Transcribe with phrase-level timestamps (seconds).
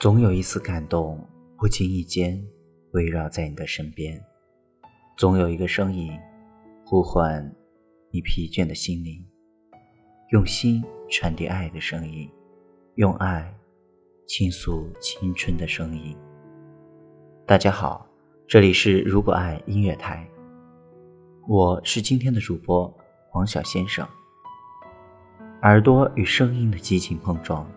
[0.00, 1.22] 总有一丝感动，
[1.58, 2.42] 不经意间
[2.92, 4.18] 围绕在你的身边；
[5.14, 6.10] 总有一个声音，
[6.86, 7.54] 呼唤
[8.10, 9.22] 你疲倦的心灵。
[10.30, 12.26] 用心传递爱的声音，
[12.94, 13.54] 用爱
[14.26, 16.16] 倾诉青春的声音。
[17.46, 18.08] 大家好，
[18.48, 20.26] 这里是如果爱音乐台，
[21.46, 22.90] 我是今天的主播
[23.28, 24.08] 黄晓先生。
[25.60, 27.70] 耳朵与声音的激情碰撞，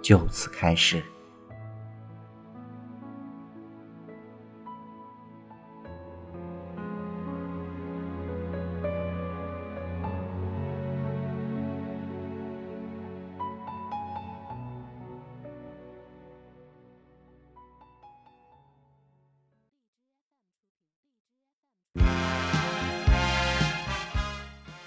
[0.00, 1.02] 就此开始。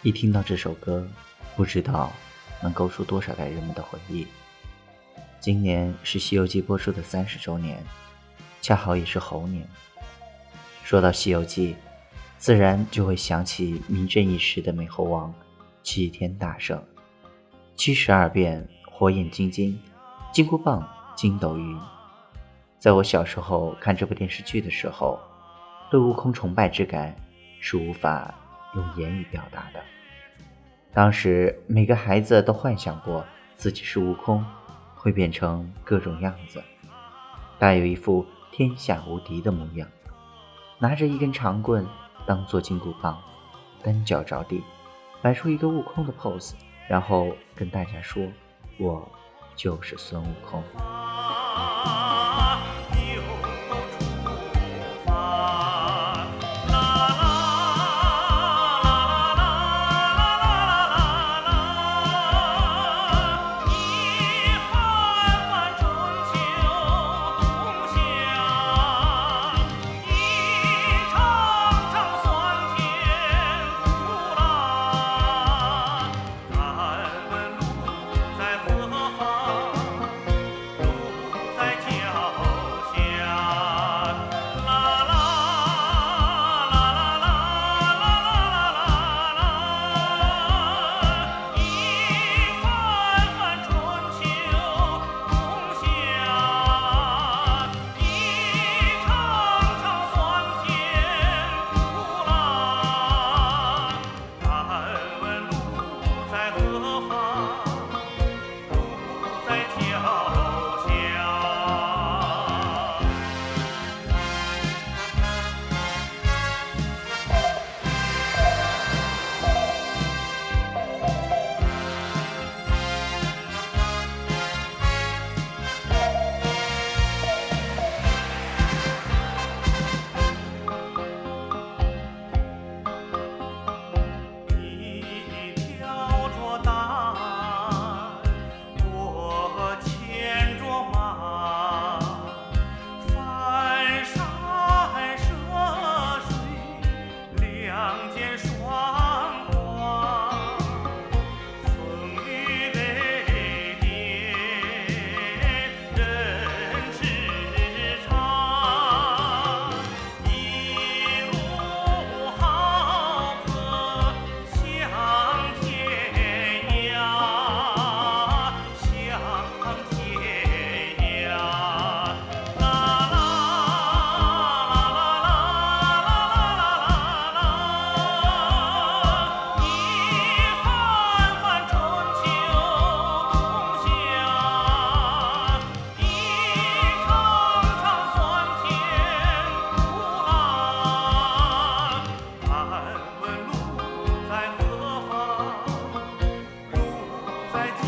[0.03, 1.07] 一听到这首歌，
[1.55, 2.11] 不知道
[2.59, 4.25] 能勾出多少代人们的回忆。
[5.39, 7.83] 今年是《西游记》播出的三十周年，
[8.61, 9.67] 恰好也是猴年。
[10.83, 11.73] 说到《西游记》，
[12.39, 15.31] 自然就会想起名震一时的美猴王
[15.83, 16.83] 齐天大圣，
[17.75, 19.80] 七十二变、火眼金睛、
[20.33, 20.83] 金箍棒、
[21.15, 21.80] 筋斗云。
[22.80, 25.19] 在我小时候看这部电视剧的时候，
[25.91, 27.15] 对悟空崇拜之感
[27.59, 28.33] 是无法。
[28.75, 29.81] 用言语表达的。
[30.94, 34.45] 当时每个孩子都幻想过自己是悟空，
[34.95, 36.61] 会变成各种样子，
[37.58, 39.88] 大有一副天下无敌的模样。
[40.80, 41.88] 拿着一根长棍
[42.25, 43.22] 当做金箍棒，
[43.83, 44.64] 单脚着地，
[45.22, 46.53] 摆出一个悟空的 pose，
[46.89, 48.27] 然后跟大家说
[48.80, 49.08] ：“我
[49.55, 50.61] 就是孙悟空。”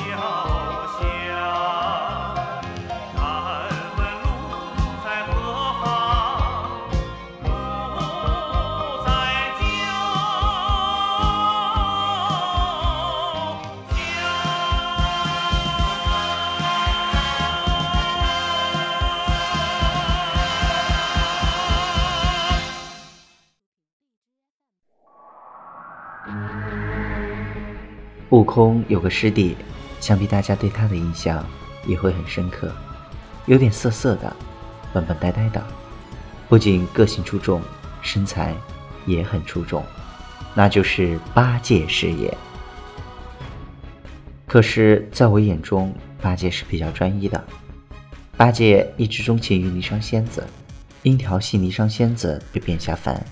[0.03, 0.17] 脚
[0.99, 1.01] 下
[3.15, 3.17] 敢
[3.97, 4.25] 问路
[5.03, 5.31] 在何
[5.81, 5.83] 方，
[7.43, 7.47] 路
[9.05, 9.07] 在
[9.59, 9.81] 脚下。
[28.29, 29.55] 悟空有个师弟。
[30.03, 31.47] 想必大家对他的印象
[31.87, 32.69] 也会很深刻，
[33.45, 34.35] 有点涩涩的，
[34.91, 35.65] 笨笨呆呆的，
[36.49, 37.61] 不仅个性出众，
[38.01, 38.53] 身材
[39.05, 39.81] 也很出众，
[40.53, 42.37] 那就是八戒师爷。
[44.45, 47.41] 可是，在我眼中，八戒是比较专一的，
[48.35, 50.45] 八戒一直钟情于霓裳仙子，
[51.03, 53.25] 因调戏霓裳仙子被贬下凡，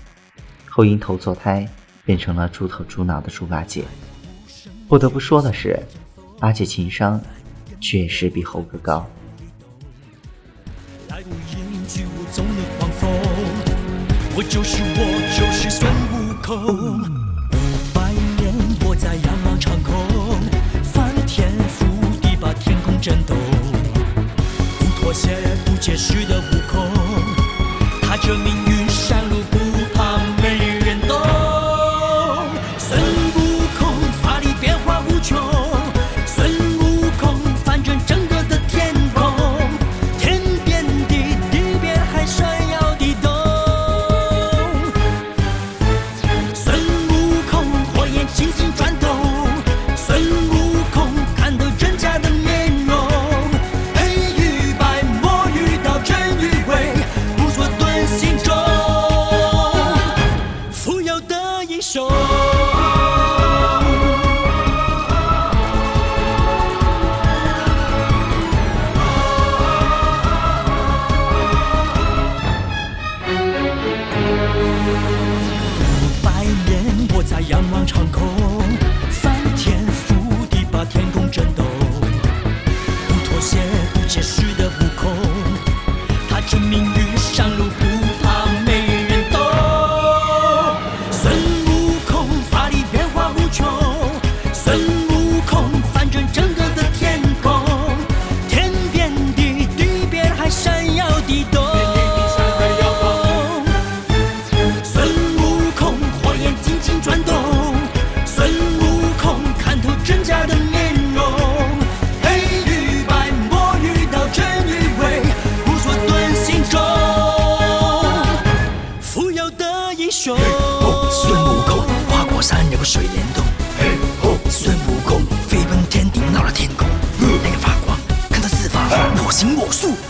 [0.70, 1.68] 后因投错胎
[2.06, 3.84] 变成了猪头猪脑的猪八戒。
[4.88, 5.78] 不得不说的是，
[6.42, 7.20] 八戒情商
[7.80, 9.06] 确实比猴哥高。
[14.34, 14.98] 我就是我，
[15.38, 16.98] 就是孙悟空。
[16.98, 17.54] 五
[17.94, 18.52] 百年
[18.84, 19.94] 我在仰望长空，
[20.82, 21.48] 翻天
[21.78, 21.86] 覆
[22.20, 23.36] 地把天空震动。
[24.80, 26.90] 不妥协，不解释的悟空，
[28.00, 28.81] 踏着命运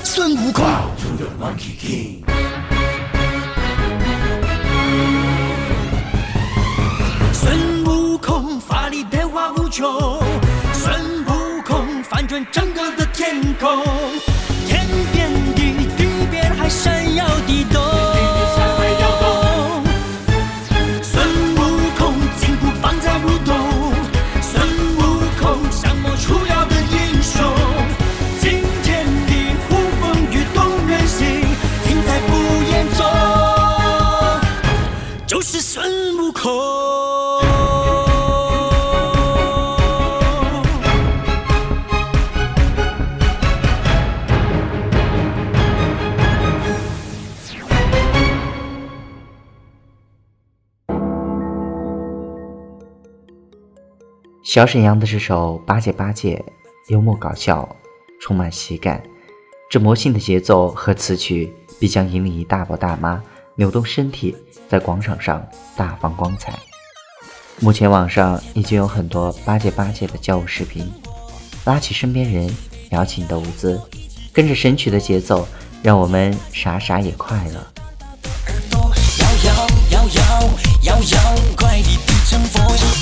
[0.05, 0.63] 孙悟空
[54.43, 56.45] 小沈阳的这首《八戒八戒》
[56.93, 57.77] 幽默搞笑，
[58.21, 59.01] 充满喜感。
[59.71, 63.23] 这魔性的节奏和词曲，必将引领一大波大妈
[63.55, 64.35] 扭动身体，
[64.69, 65.47] 在广场上
[65.77, 66.59] 大放光彩。
[67.61, 70.93] 目前网上已经有很多八戒八戒的教舞视频，
[71.65, 72.53] 拉起身边人，
[72.91, 73.81] 摇起你的舞姿，
[74.33, 75.47] 跟着神曲的节奏，
[75.85, 77.65] 让我们傻傻也快乐。
[79.21, 80.51] 摇摇摇摇
[80.83, 83.02] 摇摇，快地变成佛。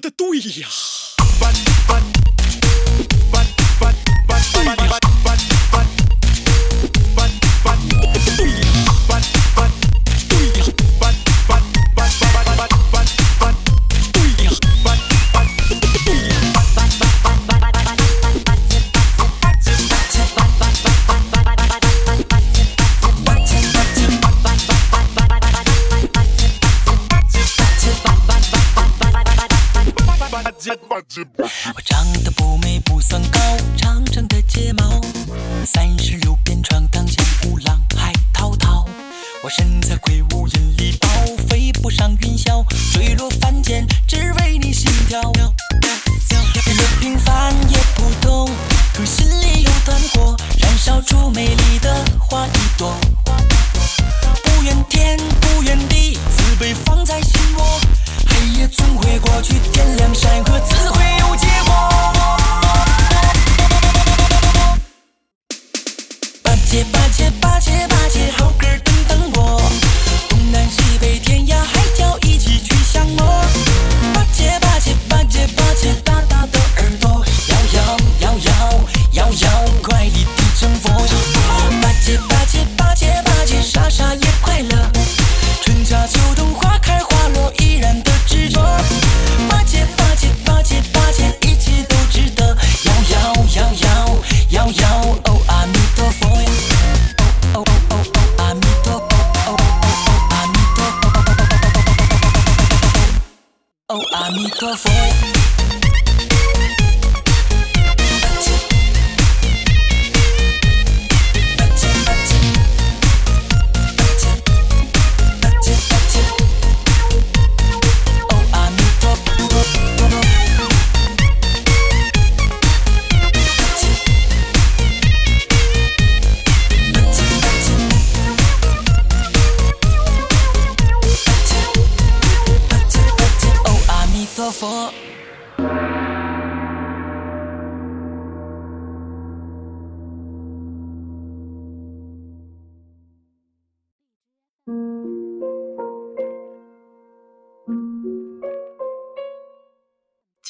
[0.00, 1.69] 的对呀。
[30.42, 33.38] 我长得不美不算高，
[33.76, 34.98] 长长的睫毛，
[35.66, 38.88] 三十六变闯荡江湖浪海滔滔。
[39.42, 41.08] 我身材魁梧引力爆，
[41.46, 45.20] 飞不上云霄，坠落凡间只为你心跳。
[45.30, 48.48] 越平凡也普通，
[48.94, 52.98] 可心里有团火，燃烧出美丽的花一朵。
[54.42, 57.80] 不怨天不怨地，慈悲放在心窝。
[58.26, 59.89] 黑夜总会过去，天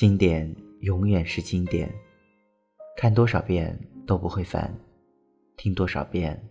[0.00, 1.94] 经典永远是经典，
[2.96, 4.74] 看多少遍都不会烦，
[5.58, 6.42] 听多少遍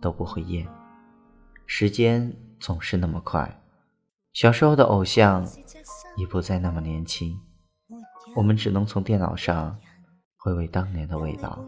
[0.00, 0.66] 都不会厌。
[1.64, 3.62] 时间总是那么快，
[4.32, 5.48] 小时候的偶像
[6.16, 7.38] 已不再那么年轻，
[8.34, 9.78] 我们只能从电脑上
[10.36, 11.64] 回味当年的味道。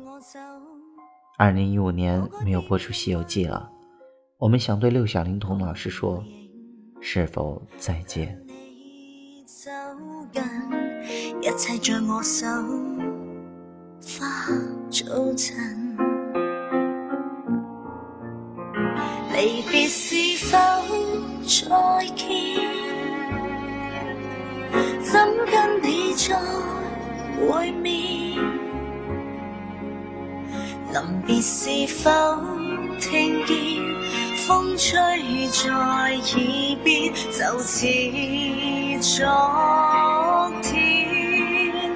[1.38, 3.70] 二零一五年没有播出《西游记》了，
[4.36, 6.24] 我们想对六小龄童老师说：
[7.00, 8.36] 是否再见？
[9.62, 9.70] 走
[10.32, 10.42] 近，
[11.42, 12.46] 一切在我手，
[14.00, 14.26] 花
[14.88, 15.94] 早晨。
[19.34, 20.56] 离别是否
[21.42, 22.26] 再见？
[25.02, 26.34] 怎跟你再
[27.36, 28.42] 会面？
[30.90, 32.10] 临别是否
[32.98, 33.56] 听见
[34.38, 34.96] 风吹
[35.52, 36.08] 在耳
[36.82, 37.86] 边，就似
[39.20, 41.92] 昨天？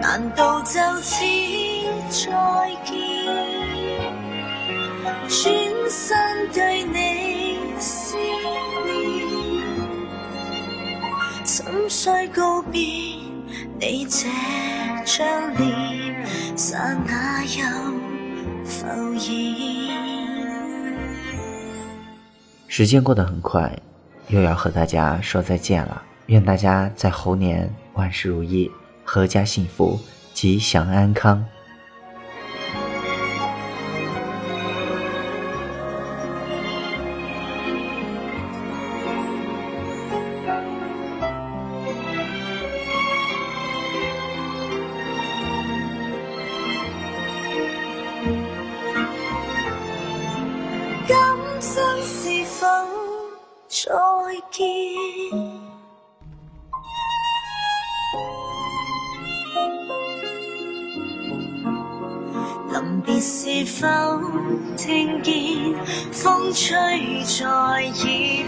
[0.00, 1.24] 难道就此
[2.10, 2.32] 再
[2.84, 2.96] 见？
[5.28, 5.54] 转
[5.88, 8.16] 身对你思
[8.86, 9.24] 念，
[11.44, 12.80] 怎需告别
[13.78, 14.26] 你这
[15.04, 16.26] 张脸？
[16.56, 17.62] 刹那又
[18.64, 19.32] 浮现。
[22.66, 23.72] 时间过得很快，
[24.26, 26.02] 又要和大家说再见了。
[26.26, 28.70] 愿大家在猴年万事如意，
[29.06, 29.98] 阖家幸福，
[30.32, 31.44] 吉祥安康。
[63.26, 63.86] 是否
[64.76, 65.32] 听见
[66.12, 67.82] 风吹在耳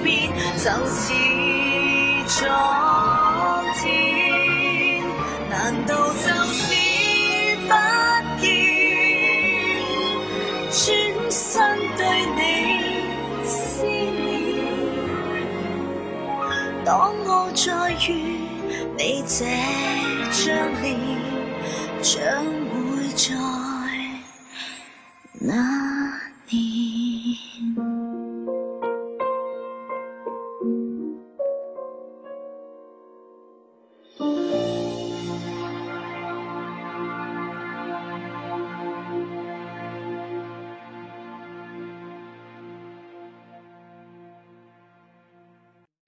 [0.05, 1.15] 边，就似
[2.27, 2.37] 昨
[3.81, 5.01] 天？
[5.49, 6.61] 难道就是
[7.67, 7.73] 不
[8.39, 8.45] 见？
[10.69, 10.85] 转
[11.31, 11.41] 身
[11.97, 12.01] 對
[12.37, 12.39] 你
[13.47, 13.57] 思
[13.87, 14.29] 念。
[16.85, 17.65] 當我再
[18.07, 18.13] 遇
[18.99, 19.37] 你這
[20.31, 20.45] 張
[20.83, 20.85] 臉
[22.03, 22.13] 將
[22.69, 22.77] 會
[23.17, 23.25] 在
[25.47, 26.86] 那你。